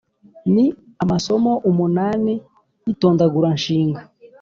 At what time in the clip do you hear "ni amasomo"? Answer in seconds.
0.53-1.51